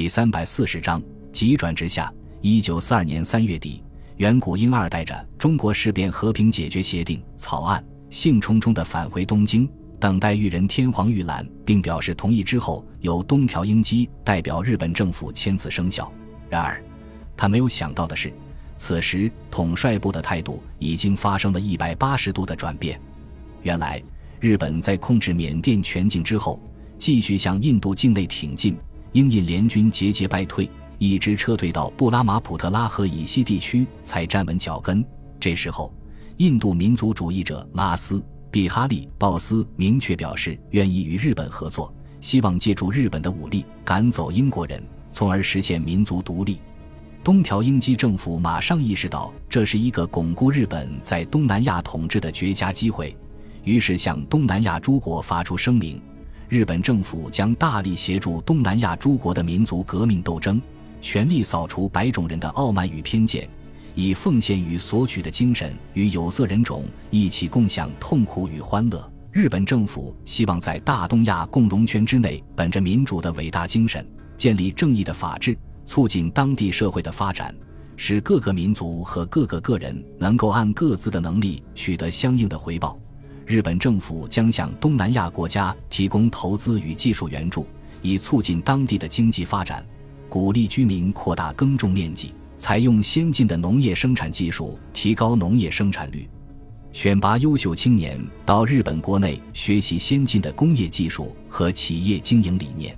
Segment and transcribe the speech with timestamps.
[0.00, 2.10] 第三百四十章急转直下。
[2.40, 3.84] 一九四二年三月底，
[4.16, 9.68] 远古婴二带着《中国事变和平解决协定》草案，兴冲冲地返回东京，
[9.98, 16.10] 等待裕仁天皇预览并表示同意之后，由东条英机代表日本政府签字生效。
[16.48, 16.82] 然而，
[17.36, 18.32] 他没有想到的是，
[18.78, 22.98] 此时统帅部的态度已经发生了一百八十度的转变。
[23.64, 24.02] 原来，
[24.40, 26.58] 日本在控制缅甸全境之后，
[26.96, 28.74] 继续向印度境内挺进。
[29.12, 35.04] 英印联军节节败退，一直撤退到布拉马普特拉河以西地区才站稳脚跟。
[35.40, 35.92] 这时候，
[36.36, 46.60] 印度民族主义者拉斯、比哈利、鲍斯明确表示愿意与日本合作，希望借助日本的武力赶走英国人，从而实现民族独立。
[47.24, 53.16] 东条英机政府马上意识到这是一个巩固日本在东南亚统治的绝佳机会，
[53.64, 56.00] 于是向东南亚诸国发出声明。
[56.50, 60.60] 日本政府将大力协助东南亚诸国的民族革命斗争，
[61.00, 63.48] 全力扫除白种人的傲慢与偏见，
[63.94, 69.08] 以奉献与索取的精神与有色人种一起共享痛苦与欢乐。
[69.30, 74.04] 日本政府希望在大东亚共荣圈之内，本着民主的伟大精神，
[74.36, 77.54] 建立正义的法治，促进当地社会的发展，
[77.96, 82.98] 使各个民族和各个个人能够按各自的能力取得相应的回报。
[83.50, 87.66] 日本政府将向东南亚国家提供投资与技术援助，
[88.00, 89.84] 以促进当地的经济发展，
[90.28, 96.28] 鼓励居民扩大耕种面积，采用先进的农业生产技术，提高农业生产率，
[96.92, 102.96] 选拔优秀青年到日本国内学习先进的工业技术和企业经营理念。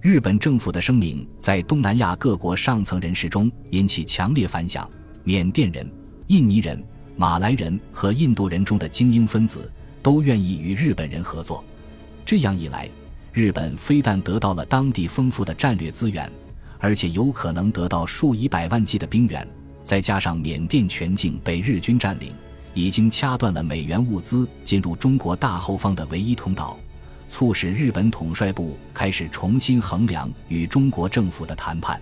[0.00, 4.90] 日本政府的声明在东南亚各国上层人士中引起强烈反响，
[5.22, 5.86] 缅甸人、
[6.28, 6.82] 印尼人、
[7.14, 9.70] 马来人和印度人中的精英分子。
[10.02, 11.64] 都愿意与日本人合作，
[12.24, 12.88] 这样一来，
[13.32, 16.30] 日本非但得到了当地丰富的战略资源，
[16.78, 19.46] 而且有可能得到数以百万计的兵员。
[19.82, 22.32] 再加上缅甸全境被日军占领，
[22.74, 26.78] 已经掐断了美元物资进入中国大后方的唯一通道，
[27.26, 32.00] 促使日本统帅部开始重新衡量与中国政府的谈判。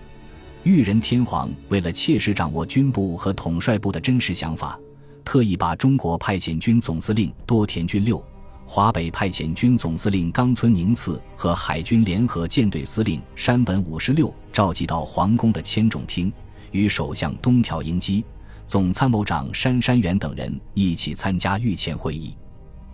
[0.63, 4.79] 裕仁天皇为了切实掌握军部和统帅部的真实想法。
[5.23, 8.23] 特意把中国派遣军总司令多田军六、
[8.65, 16.31] 华北派遣军总司令冈村宁次和海军联合舰队司令山本五十六召集到皇宫的千种厅，
[16.71, 18.23] 与首相东条英机、
[18.65, 22.35] 总参谋长杉山元等人一起参加御前会议。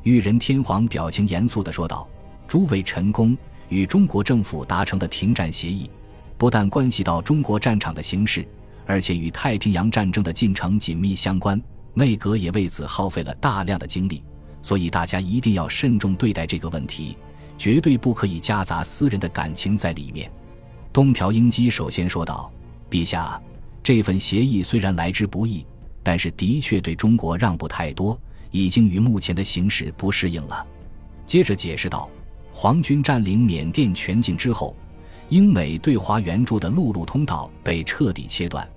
[0.04, 2.08] 裕仁天皇表情严肃地说道
[2.48, 3.38] ：“诸位臣工，
[3.70, 5.90] 与中国政府达成的停战协议，
[6.38, 8.48] 不但关系到中国战场的形势，
[8.86, 11.62] 而且与太平洋战争的进程紧密相关。”
[11.98, 14.24] 内阁也为此耗费了大量的精力，
[14.62, 17.18] 所以大家一定要慎重对待这个问题，
[17.58, 20.32] 绝对不可以夹杂私人的感情在里面。
[20.94, 22.52] 东条英机首先说道
[22.88, 23.42] ：“陛下，
[23.82, 25.66] 这份协议虽然来之不易，
[26.04, 28.16] 但是的确对中国让步太多，
[28.52, 30.64] 已经与目前的形势不适应了。”
[31.26, 32.08] 接着解释道
[32.54, 34.76] ：“皇军占领缅甸全境之后，
[35.30, 38.70] 英美对华援助的陆路通道被彻底切断。”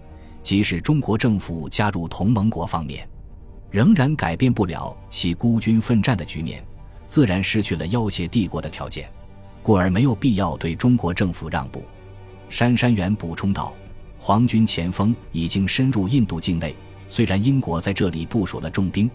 [0.42, 3.06] 即使中国政府加入同盟国方面，
[3.70, 6.64] 仍然改变不了其孤军奋战的局面，
[7.06, 9.08] 自然失去了要挟帝国的条件，
[9.62, 11.82] 故而没有必要对中国政府让步。
[12.48, 13.72] 杉山元补充道
[14.18, 16.74] ：“皇军前锋已经深入印度境内，
[17.08, 19.08] 虽然英国在这里部署了重兵，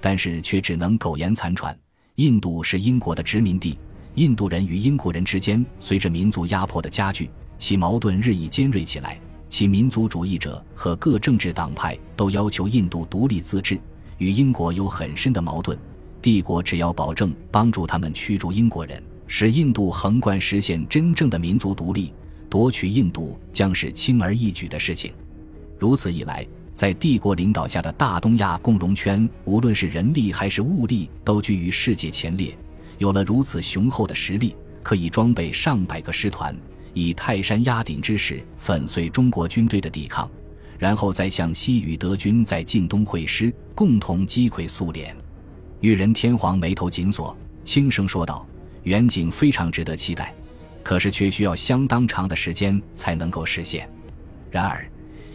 [0.00, 1.76] 但是却只能苟延残喘。
[2.16, 3.78] 印度是英国的殖民地，
[4.16, 9.16] 印度人与英国人之间随着民族压迫的加剧，其矛盾日益尖锐起来。”
[9.48, 13.80] 其民族主义者和各政治党派都要求印度独立自治，
[14.20, 15.76] 与英国有很深的矛盾。
[16.22, 22.12] 帝国只要保证帮助他们驱逐英国人，使印度横贯实现真正的民族独立，
[22.48, 25.12] 夺取印度将是轻而易举的事情。
[25.78, 32.54] 如此一来，在帝国领导下的大东亚共荣圈，无论是人力还是物力，都居于世界前列。
[32.98, 36.54] 有了如此雄厚的实力，可以装备上百个师团。
[36.92, 40.28] 以泰山压顶之势粉碎中国军队的抵抗，
[40.80, 45.14] 然后再向西与德军在晋东会师，共同击溃苏联。
[45.80, 48.46] 裕仁天皇眉头紧锁，轻声说道
[48.84, 50.34] ：“远景非常值得期待，
[50.82, 53.86] 可是却需要相当长的时间才能够实现。
[54.50, 54.90] 然而，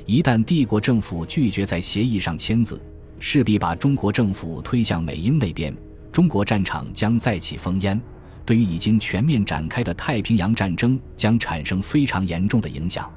[0.08, 2.82] 一旦帝国政府拒绝在协议上签字，
[3.20, 5.72] 势必把中国政府推向美英那边，
[6.12, 8.02] 中国战场将再起烽烟。”
[8.44, 13.12] 对于已经全面展开的太平洋战争将产生非常严重的影响，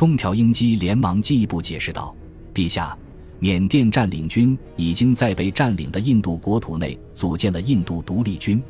[0.00, 2.16] 东条英机连忙进一步解释道
[2.54, 2.96] ：“陛下，
[3.38, 8.62] 缅甸占领军已经在被占领的印度国土内组建了印度独立军，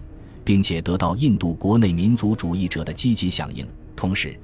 [0.43, 3.65] 并且得到印度国内民族主义者的积极响应。
[3.95, 4.37] 同时，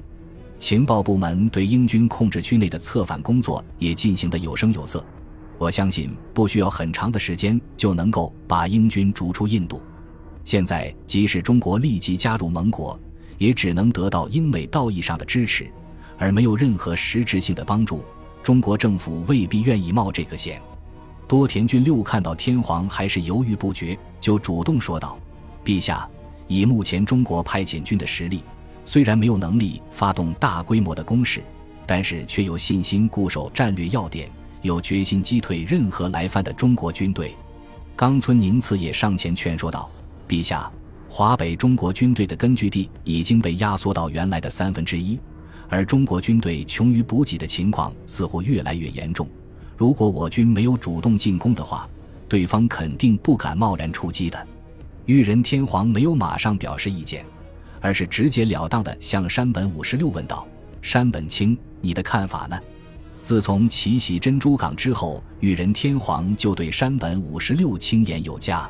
[0.61, 5.05] 情报部门对英军控制区内的策反工作也进行得有声有色。
[5.59, 9.83] 我相信不需要很长的时间就能够把英军逐出印度。
[10.45, 12.97] 现在，即使中国立即加入盟国，
[13.39, 15.69] 也只能得到英美道义上的支持，
[16.19, 18.05] 而没有任何实质性的帮助。
[18.43, 20.61] 中国政府未必愿意冒这个险。
[21.27, 25.19] 多田骏六看到天皇还是犹豫不决，就主动说道
[25.65, 26.09] ：“陛下，
[26.47, 28.45] 以目前中国派遣军的实力，
[28.85, 31.43] 虽然没有能力发动大规模的攻势，
[31.85, 34.31] 但是却有信心固守战略要点，
[34.63, 37.35] 有决心击退任何来犯的中国军队。”
[37.97, 39.91] 冈村宁次也上前劝说道
[40.29, 40.71] ：“陛下，
[41.09, 45.19] 华北中国军队的根据地已经被压缩到原来的三分之一，
[45.69, 49.29] 而中国军队穷于补给的情况似乎越来越严重。”
[49.77, 51.89] 如果我军没有主动进攻的话，
[52.29, 54.47] 对方肯定不敢贸然出击的。
[55.05, 57.25] 裕仁天皇没有马上表示意见，
[57.81, 60.49] 而是直截了当地向山本五十六问道
[60.81, 62.59] ：“山本清，你的看法呢？”
[63.23, 68.69] 自从奇袭珍珠港之后，裕仁天皇就对山本五十六轻言有加。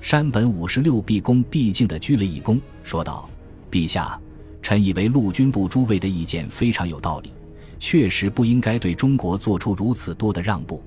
[0.00, 3.28] 山本五十六毕恭毕敬地鞠了一躬，说道
[3.68, 4.20] ：“陛下，
[4.66, 7.32] 臣以为陆军部诸位的意见非常有道理。”
[7.78, 10.82] 确实不应该对中国做出如此多的让步，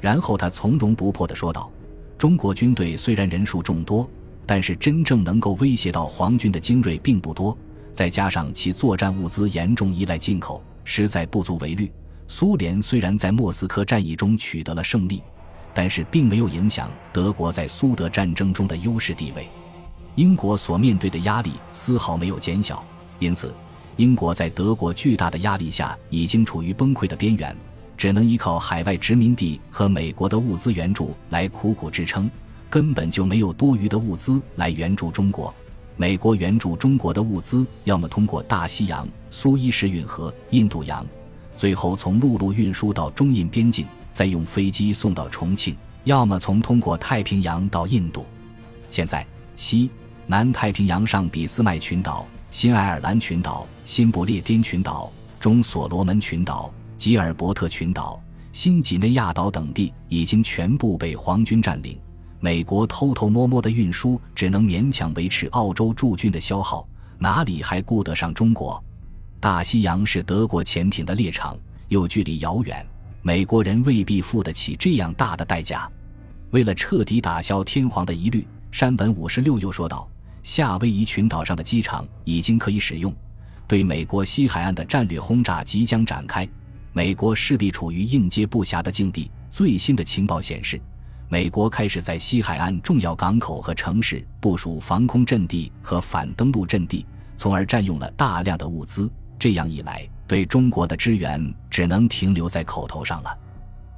[0.00, 1.70] 然后他从容不迫地说道
[2.18, 4.10] ：“中国军队虽然人数众多，
[4.44, 7.56] 但是真正能够威胁到皇军的精锐并不多，
[7.92, 11.88] 再加上其作战物资严重依赖进口，实在不足为虑。
[12.26, 15.22] 苏联虽然在莫斯科战役中取得了胜利，
[15.74, 19.46] 但是并没有影响德国在苏德战争中的优势地位。
[20.14, 22.82] 英国所面对的压力丝毫没有减小，
[23.22, 23.54] 因此。”
[23.96, 27.54] 英国在德国巨大的压力下，已经处于崩溃的边缘，
[27.94, 32.30] 只能依靠海外殖民地和美国的物资援助来苦苦支撑，
[32.70, 35.54] 根本就没有多余的物资来援助中国。
[35.94, 41.06] 美国援助中国的物资，要么通过大西洋苏伊士运河、印度洋，
[41.54, 45.74] 最后从陆路运输到中印边境，再用飞机送到重庆；
[46.04, 48.24] 要么从通过太平洋到印度。
[48.88, 49.24] 现在，
[49.54, 49.90] 西
[50.26, 52.26] 南太平洋上俾斯麦群岛。
[52.52, 55.10] 新爱尔兰群岛、新不列颠群岛、
[55.40, 58.22] 中所罗门群岛、吉尔伯特群岛、
[58.52, 61.98] 新几内亚岛等地已经全部被皇军占领。
[62.40, 66.86] 美国偷偷摸摸的运输只能勉强维持澳洲驻军的消耗，
[67.18, 68.84] 哪里还顾得上中国？
[69.40, 71.56] 大西洋是德国潜艇的猎场，
[71.88, 72.86] 又距离遥远，
[73.22, 75.90] 美国人未必付得起这样大的代价。
[76.50, 80.06] 为了彻底打消天皇的疑虑，山本五十六又说道。
[80.42, 83.14] 夏威夷群岛上的机场已经可以使用，
[83.68, 86.48] 对美国西海岸的战略轰炸即将展开，
[86.92, 89.30] 美国势必处于应接不暇的境地。
[89.48, 90.80] 最新的情报显示，
[91.28, 97.06] 美国开始在西海岸重要港口和城市部署防空阵地和反登陆阵地，
[97.36, 99.10] 从而占用了大量的物资。
[99.38, 103.38] 这样一来，对中国的支援只能停留在口头上了。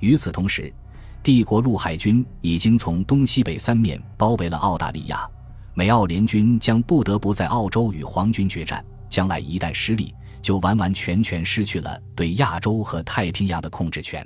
[0.01, 0.73] 与此同时，
[1.23, 5.27] 帝国陆海军已经从东西北三面包围了澳大利亚。
[5.77, 14.25] 美澳联军将不得不在澳洲与皇军决战，将来一旦失利，就完完全全失去了对亚洲和太平洋的控制权。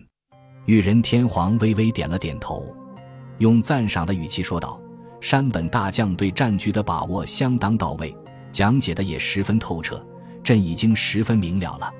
[0.66, 2.76] 裕仁天皇微微点了点头，
[3.38, 4.78] 用赞赏的语气说道
[5.22, 8.14] ：“山本大将对战局的把握相当到位，
[8.52, 10.06] 讲解的也十分透彻，
[10.44, 11.90] 朕已经十分明了了。”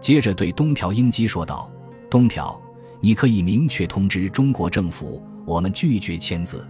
[0.00, 1.70] 接着对东条英机说道
[2.08, 2.58] ：“东条，
[3.02, 6.66] 你可以明确通知中国政府，我们拒绝签字。”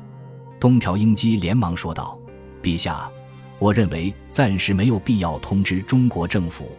[0.66, 2.18] 东条英机连忙说道
[2.61, 3.08] ：“陛下，
[3.61, 6.76] 我认为暂时没有必要通知中国政府。”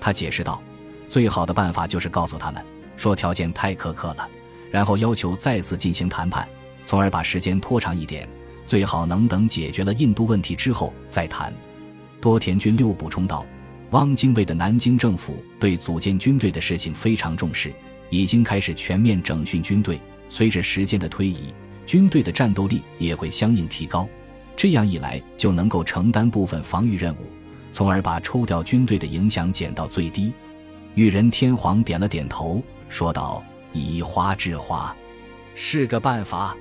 [0.00, 0.62] 他解释道
[1.08, 2.64] ：“最好的办法就是告诉他们，
[2.96, 4.28] 说条件太苛刻了，
[4.70, 6.46] 然后要求再次进行谈判，
[6.84, 8.28] 从而把时间拖长一点。
[8.64, 11.52] 最好能等解决了印度问题之后再谈。”
[12.22, 13.44] 多田军六补充道
[13.90, 17.74] ：“汪精卫的南京政府对组建军队的事情非常重视，
[18.08, 20.00] 已经开始全面整训军队。
[20.28, 21.52] 随着时间的推移。”
[21.86, 24.08] 军队的战斗力也会相应提高，
[24.56, 27.18] 这样一来就能够承担部分防御任务，
[27.70, 30.32] 从而把抽调军队的影响减到最低。
[30.96, 34.94] 裕仁天皇点了点头，说道：“以花治花，
[35.54, 36.56] 是个办法。”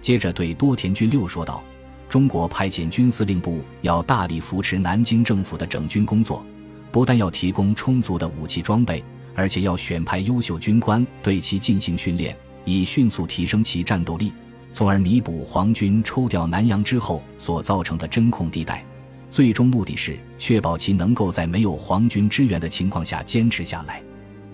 [0.00, 1.62] 接着对多田军六说道
[2.08, 6.44] ：“中国派遣军司令部要大力扶持南京政府的整军工作，
[6.92, 9.02] 不但要提供充足的武器装备，
[9.34, 14.32] 而且要选派优秀军官对其进行训练，以迅速提升其战斗力。”
[14.72, 18.84] 从而弥补皇军抽调南洋之后所造成的真空地带，
[19.30, 24.02] 最终目的是确保其能够在没有皇军支援的情况下坚持下来。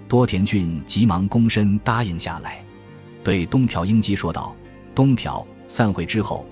[0.08, 2.64] 多田骏急忙躬身答应下来，
[3.24, 4.54] 对东条英机说道
[4.94, 6.46] ：“东条，散会之后，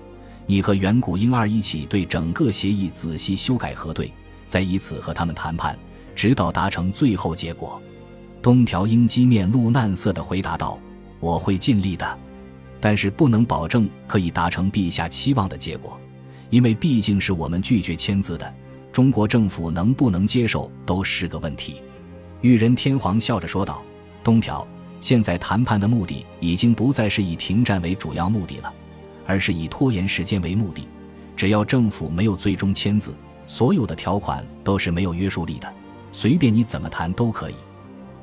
[0.45, 4.11] 你和远古婴儿一起对整个协议仔细修改核对，
[4.45, 5.77] 再以此和他们谈判，
[6.15, 7.81] 直到达成最后结果。
[8.41, 10.77] 东条英机面露难色地回答道
[11.19, 12.19] ：“我会尽力的，
[12.85, 15.99] 但是不能保证可以达成陛下期望的结果，
[16.51, 18.53] 因为毕竟是我们拒绝签字的。
[18.91, 21.81] 中国政府能不能接受都是个问题。”
[22.41, 23.81] 裕仁天皇笑着说道
[24.23, 24.67] ：“东条，
[25.01, 28.71] 现在谈判的目的已经不再是以停战为主要目的了，
[29.25, 30.87] 而是以拖延时间为目的。
[31.35, 33.15] 只要政府没有最终签字，
[33.47, 35.73] 所有的条款都是没有约束力的，
[36.11, 37.55] 随便你怎么谈都可以。”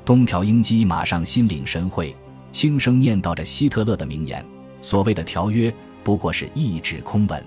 [0.05, 2.15] 东条英机马上心领神会，
[2.49, 4.41] 轻声念叨着希特勒的名言
[4.83, 5.73] ：“所谓的条约
[6.03, 7.43] 不过是一纸空文。”